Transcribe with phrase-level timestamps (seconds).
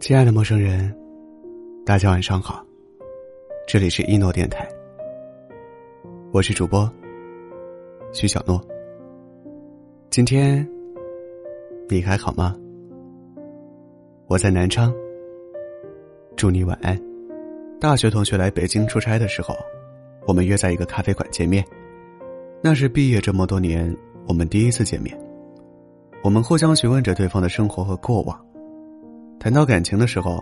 [0.00, 0.96] 亲爱的陌生人，
[1.84, 2.64] 大家晚上好，
[3.66, 4.66] 这里是一诺电台，
[6.32, 6.90] 我是主播
[8.12, 8.58] 徐小诺。
[10.08, 10.66] 今天
[11.88, 12.56] 你还好吗？
[14.28, 14.94] 我在南昌，
[16.36, 16.98] 祝你晚安。
[17.78, 19.54] 大学同学来北京出差的时候，
[20.26, 21.62] 我们约在一个咖啡馆见面，
[22.62, 23.94] 那是毕业这么多年
[24.26, 25.27] 我们第一次见面。
[26.28, 28.38] 我们互相询问着对方的生活和过往。
[29.40, 30.38] 谈到感情的时候，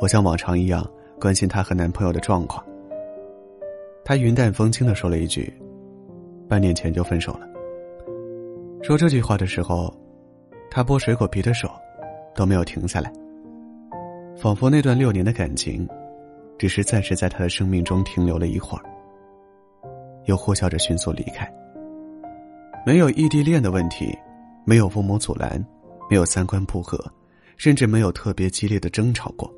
[0.00, 0.82] 我像往常一样
[1.20, 2.64] 关心她和男朋友的状况。
[4.02, 5.52] 她云淡风轻的说了一句
[6.48, 7.40] ：“半年前就分手了。”
[8.82, 9.94] 说这句话的时候，
[10.70, 11.70] 她剥水果皮的手
[12.34, 13.12] 都没有停下来，
[14.38, 15.86] 仿佛那段六年的感情，
[16.56, 18.84] 只是暂时在她的生命中停留了一会儿，
[20.24, 21.46] 又呼啸着迅速离开。
[22.86, 24.18] 没有异地恋的问题，
[24.64, 25.64] 没有父母阻拦，
[26.10, 26.98] 没有三观不合。
[27.56, 29.48] 甚至没有特别激烈的争吵过。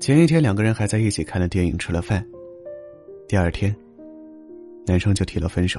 [0.00, 2.26] 前一天两个人还在一起看了电影，吃了饭。
[3.28, 3.76] 第二天，
[4.86, 5.78] 男生就提了分手。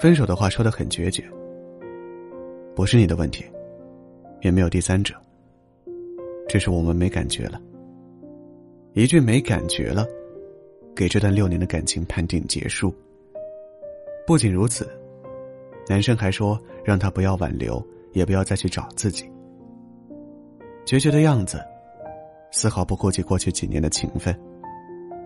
[0.00, 1.24] 分手的话说的很决绝。
[2.76, 3.44] 不是你的问题，
[4.42, 5.12] 也没有第三者。
[6.48, 7.60] 只是我们没感觉了。
[8.94, 10.06] 一句没感觉了，
[10.94, 12.94] 给这段六年的感情判定结束。
[14.24, 14.88] 不仅如此，
[15.88, 17.84] 男生还说让他不要挽留。
[18.12, 19.24] 也不要再去找自己。
[20.84, 21.64] 决绝的样子，
[22.50, 24.38] 丝毫不顾及过去几年的情分，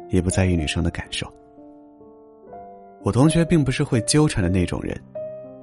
[0.08, 1.26] 也不在意女生的感受。
[3.02, 4.96] 我同学并不是会纠缠的那种人，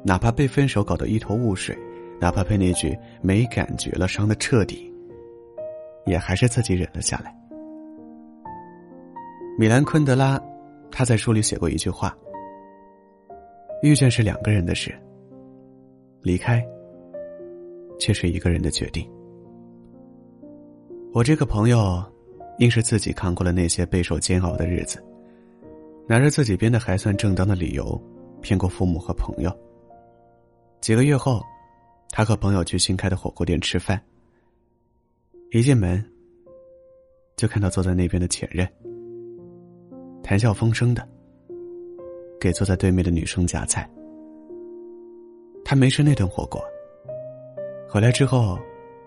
[0.04, 1.74] 哪怕被分手搞得一头雾水，
[2.20, 4.94] 哪怕被那句没感觉了伤的彻底，
[6.06, 7.34] 也还是自己忍了下来。
[9.58, 10.38] 米兰昆德拉，
[10.92, 12.14] 他在书里写过一句话
[13.84, 14.98] ：“遇见是两个人的事，
[16.22, 16.66] 离开。”
[18.00, 19.08] 却是一个人的决定。
[21.14, 22.04] 我这个朋友，
[22.60, 25.02] 硬是自己扛过了那些备受煎熬的日子，
[26.08, 28.02] 拿着自己编的还算正当的理由，
[28.42, 29.54] 骗过父母和朋友。
[30.82, 31.42] 几个月后，
[32.10, 34.02] 他和朋友去新开的火锅店吃饭。
[35.52, 36.04] 一进门，
[37.36, 38.68] 就看到坐在那边的前任，
[40.24, 41.08] 谈笑风生的
[42.44, 43.90] 给坐在对面的女生夹菜。
[45.64, 46.62] 他没吃那顿火锅。
[47.88, 48.60] 回来之后，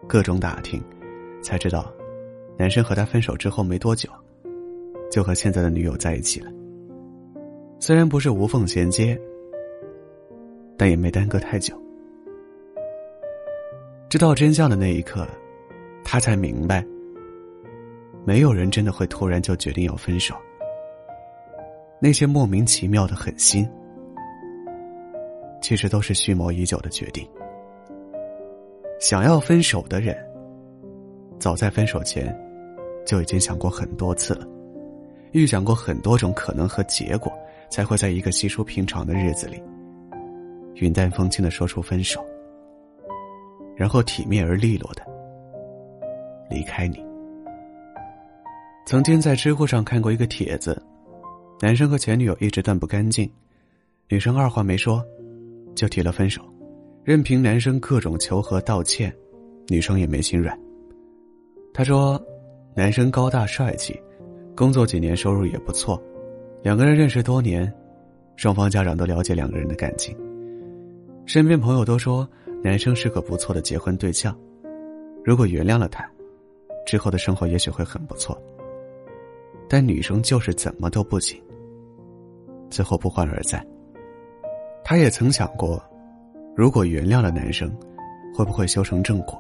[0.07, 0.83] 各种打听，
[1.43, 1.93] 才知道，
[2.57, 4.09] 男生和他分手之后没多久，
[5.11, 6.51] 就和现在的女友在一起了。
[7.79, 9.21] 虽然不是无缝衔接，
[10.79, 11.79] 但也没耽搁太久。
[14.09, 15.29] 知道真相的那一刻，
[16.03, 16.83] 他才明白，
[18.25, 20.35] 没有人真的会突然就决定要分手。
[22.01, 23.69] 那些莫名其妙的狠心，
[25.63, 27.27] 其实都是蓄谋已久的决定。
[29.01, 30.17] 想要分手的人，
[31.39, 32.35] 早在分手前
[33.07, 34.47] 就已经想过很多次了，
[35.33, 37.33] 预想过很多种可能和结果，
[37.71, 39.63] 才会在一个稀疏平常的日子里，
[40.75, 42.25] 云淡风轻的说出分手，
[43.75, 45.03] 然后体面而利落的
[46.51, 47.05] 离开你。
[48.87, 50.81] 曾经在知乎上看过一个帖子，
[51.59, 53.31] 男生和前女友一直断不干净，
[54.09, 55.03] 女生二话没说，
[55.75, 56.43] 就提了分手。
[57.03, 59.15] 任凭男生各种求和道歉，
[59.69, 60.59] 女生也没心软。
[61.73, 62.23] 他说
[62.77, 63.99] ：“男生高大帅气，
[64.55, 66.03] 工作几年收入也不错，
[66.63, 67.73] 两个人认识多年，
[68.37, 70.15] 双方家长都了解两个人的感情。
[71.25, 72.29] 身边朋友都说
[72.63, 74.39] 男生是个不错的结婚对象，
[75.25, 76.07] 如果原谅了他，
[76.87, 78.39] 之后的生活也许会很不错。
[79.69, 81.41] 但女生就是怎么都不行，
[82.71, 83.67] 最后不欢而散。
[84.85, 85.83] 他也曾想过。”
[86.57, 87.71] 如果原谅了男生，
[88.35, 89.39] 会不会修成正果？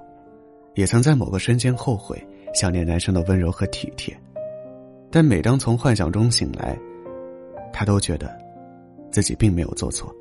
[0.74, 2.22] 也曾在某个瞬间后悔，
[2.52, 4.14] 想念男生的温柔和体贴，
[5.10, 6.78] 但每当从幻想中醒来，
[7.72, 8.38] 他都觉得
[9.10, 10.14] 自己并没有做错。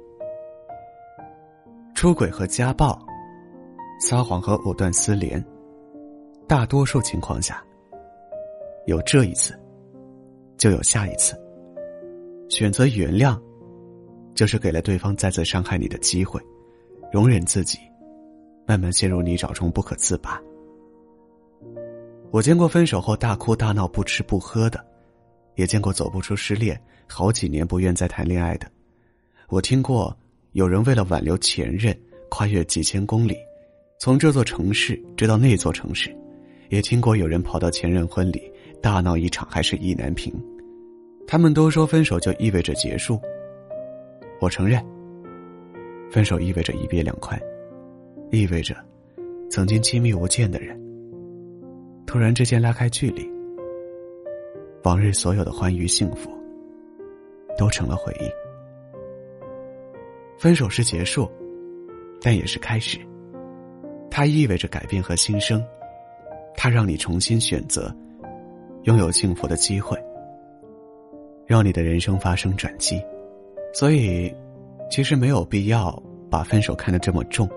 [1.93, 2.97] 出轨和家暴，
[3.99, 5.43] 撒谎和藕断丝连，
[6.47, 7.61] 大多数情况下，
[8.85, 9.53] 有这一次，
[10.57, 11.37] 就有下一次。
[12.55, 13.37] 选择原谅，
[14.33, 16.39] 就是给了对方再次伤害你的机会。
[17.11, 17.77] 容忍自己，
[18.65, 20.41] 慢慢陷入泥沼中不可自拔。
[22.31, 24.81] 我见过分手后大哭大闹、不吃不喝的，
[25.55, 28.65] 也见过走不出失恋、好几年不愿再谈恋爱的。
[29.49, 30.17] 我听过
[30.53, 31.93] 有人为了挽留前任，
[32.29, 33.35] 跨越几千公里，
[33.99, 36.09] 从这座城市追到那座城市；
[36.69, 38.49] 也听过有人跑到前任婚礼
[38.81, 40.33] 大闹一场，还是意难平。
[41.27, 43.19] 他们都说分手就意味着结束。
[44.39, 44.83] 我承认。
[46.11, 47.37] 分手意味着一别两宽，
[48.31, 48.75] 意味着
[49.49, 50.79] 曾经亲密无间的人
[52.05, 53.29] 突然之间拉开距离，
[54.83, 56.29] 往日所有的欢愉幸福
[57.57, 58.29] 都成了回忆。
[60.37, 61.29] 分手是结束，
[62.21, 62.99] 但也是开始。
[64.09, 65.61] 它意味着改变和新生，
[66.55, 67.93] 它让你重新选择，
[68.83, 70.01] 拥有幸福的机会，
[71.45, 73.01] 让你的人生发生转机。
[73.73, 74.33] 所以，
[74.89, 77.49] 其实没有必要把分手看得这么重。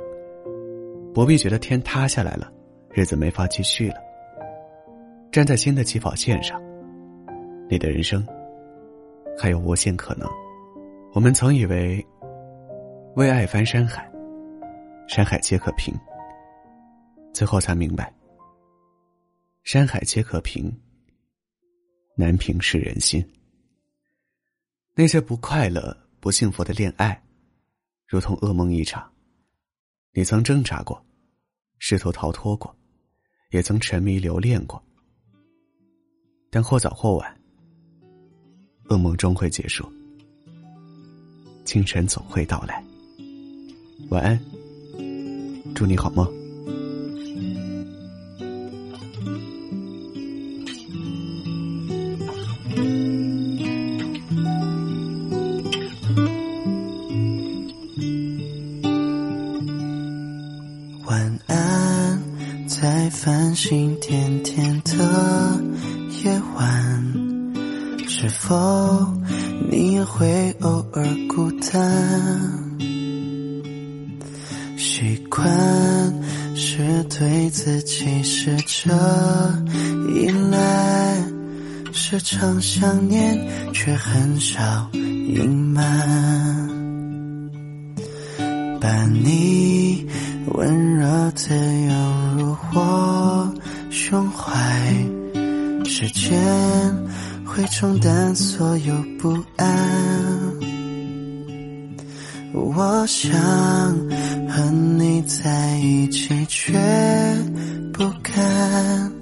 [1.15, 2.53] 不必觉得天塌下来了，
[2.91, 3.97] 日子没法继续了。
[5.33, 6.61] 站在新的起跑线上，
[7.69, 8.27] 你的人生
[9.39, 10.29] 还有无限可能。
[11.15, 12.05] 我们曾以为。
[13.15, 14.09] 为爱翻山海，
[15.09, 15.93] 山海皆可平。
[17.33, 18.13] 最后才明白，
[19.65, 20.73] 山海皆可平，
[22.15, 23.25] 难平是人心。
[25.01, 27.23] 那些不快乐、不幸福的恋爱，
[28.09, 29.09] 如同噩梦一场。
[30.13, 31.01] 你曾挣扎过，
[31.79, 32.77] 试图逃脱过，
[33.53, 34.83] 也曾沉迷留恋过，
[36.51, 37.41] 但或早或晚，
[38.89, 39.89] 噩梦终会结束，
[41.65, 42.85] 清晨总会到来。
[44.11, 44.37] 晚安，
[45.77, 46.38] 祝你好梦。
[63.59, 65.61] 在繁星点点的
[66.23, 67.05] 夜晚，
[68.07, 68.55] 是否
[69.69, 72.79] 你也会偶尔孤单？
[74.77, 75.45] 习惯
[76.55, 78.95] 是对自己试着
[80.15, 81.17] 依赖，
[81.93, 83.37] 时常想念
[83.73, 86.71] 却很少隐瞒，
[88.81, 90.07] 把你
[90.53, 92.28] 温热的拥
[92.75, 93.53] 我
[93.91, 94.55] 胸怀，
[95.85, 96.39] 时间
[97.45, 99.67] 会冲淡所有不安。
[102.55, 103.31] 我想
[104.49, 106.73] 和你在一起，却
[107.93, 109.13] 不敢，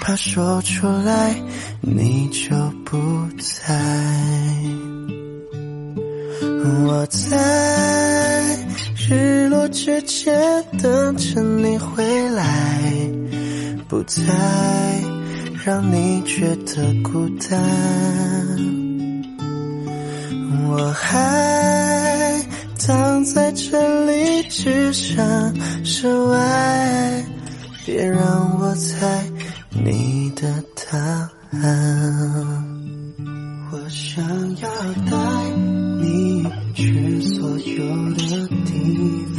[0.00, 1.34] 怕说出来
[1.80, 2.54] 你就
[2.84, 2.98] 不
[3.38, 3.74] 在。
[6.86, 8.29] 我在
[9.10, 10.32] 日落之前
[10.80, 13.10] 等着你回来，
[13.88, 14.22] 不再
[15.64, 17.60] 让你觉得孤单。
[20.68, 22.40] 我还。
[22.82, 25.54] 躺在这里，只想
[25.84, 27.24] 室外，
[27.84, 29.22] 别让我猜
[29.70, 30.98] 你的答
[31.60, 32.64] 案。
[33.70, 34.24] 我想
[34.56, 34.68] 要
[35.08, 35.16] 带
[36.00, 36.44] 你
[36.74, 38.72] 去所有的地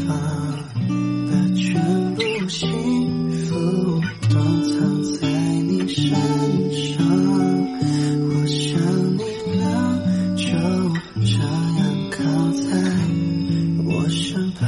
[0.05, 0.07] 方，
[1.27, 1.65] 把全
[2.15, 2.59] 部幸
[3.45, 3.49] 福
[4.29, 4.35] 都
[4.69, 4.73] 藏
[5.19, 5.27] 在
[5.63, 6.91] 你身上。
[8.23, 8.59] 我想
[9.17, 9.21] 你
[9.59, 9.65] 了，
[10.35, 10.45] 就
[11.25, 11.79] 这样
[12.11, 12.19] 靠
[12.51, 12.67] 在
[13.85, 14.59] 我身旁。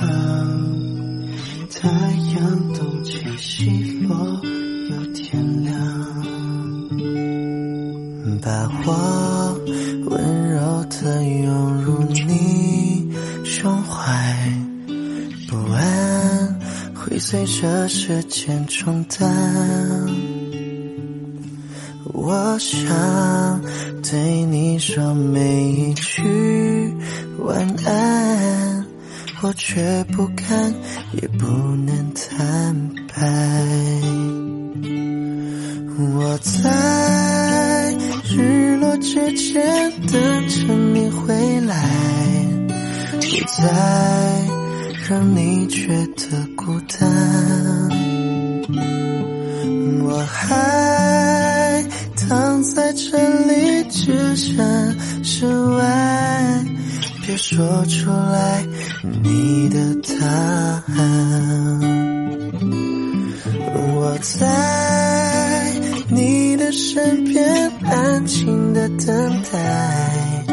[1.70, 2.38] 太阳
[2.74, 3.70] 东起西
[4.08, 4.42] 落，
[4.90, 5.22] 又天
[5.64, 5.72] 亮，
[8.42, 8.48] 把
[8.86, 8.90] 我
[17.34, 19.28] 随着时间冲淡。
[22.14, 23.60] 我想
[24.04, 26.94] 对你说每一句
[27.40, 28.86] 晚安。
[29.42, 30.74] 我却不敢，
[31.14, 33.20] 也不能坦白。
[35.98, 37.98] 我在
[38.30, 41.76] 日落之前等着你回来，
[43.10, 44.48] 不再
[45.10, 47.00] 让你觉得孤单。
[50.06, 51.84] 我还
[52.16, 53.18] 躺在这
[53.48, 56.66] 里，置身事外。
[57.26, 58.66] 别说出来
[59.24, 59.78] 你的
[60.20, 60.26] 答
[60.94, 61.80] 案，
[63.96, 65.72] 我在
[66.10, 70.46] 你的身边安静的等待，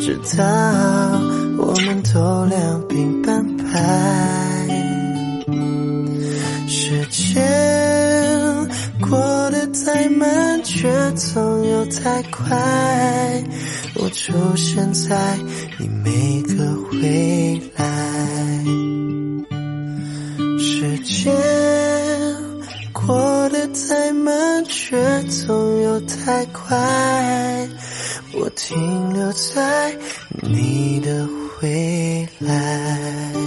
[0.00, 0.44] 直到
[1.58, 4.47] 我们都两鬓斑白。
[11.18, 12.56] 总有太快。
[13.96, 15.36] 我出现在
[15.78, 16.64] 你每个
[17.02, 18.64] 未来，
[20.60, 21.34] 时间
[22.92, 27.68] 过得太慢，却总又太快。
[28.34, 29.96] 我停留在
[30.42, 31.28] 你的
[31.60, 33.37] 未来。